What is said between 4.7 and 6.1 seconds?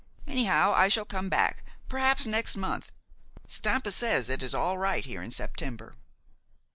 right here in September."